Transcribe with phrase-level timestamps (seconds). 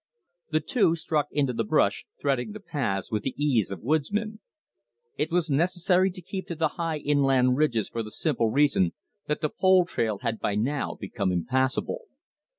[0.49, 4.39] The two struck into the brush, threading the paths with the ease of woodsmen.
[5.15, 8.93] It was necessary to keep to the high inland ridges for the simple reason
[9.27, 12.05] that the pole trail had by now become impassable.